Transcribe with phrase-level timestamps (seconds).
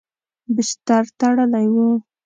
[0.55, 1.75] بستر تړلی و.